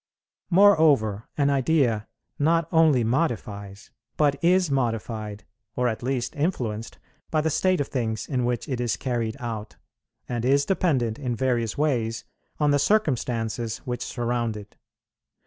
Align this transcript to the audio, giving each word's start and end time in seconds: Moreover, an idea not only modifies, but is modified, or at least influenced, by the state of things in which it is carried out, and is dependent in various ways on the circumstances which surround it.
Moreover, 0.49 1.27
an 1.37 1.51
idea 1.51 2.07
not 2.39 2.67
only 2.71 3.03
modifies, 3.03 3.91
but 4.17 4.35
is 4.43 4.71
modified, 4.71 5.43
or 5.75 5.87
at 5.87 6.01
least 6.01 6.35
influenced, 6.35 6.97
by 7.29 7.39
the 7.41 7.51
state 7.51 7.79
of 7.79 7.89
things 7.89 8.27
in 8.27 8.43
which 8.43 8.67
it 8.67 8.81
is 8.81 8.97
carried 8.97 9.37
out, 9.39 9.75
and 10.27 10.43
is 10.43 10.65
dependent 10.65 11.19
in 11.19 11.35
various 11.35 11.77
ways 11.77 12.23
on 12.59 12.71
the 12.71 12.79
circumstances 12.79 13.77
which 13.85 14.03
surround 14.03 14.57
it. 14.57 14.75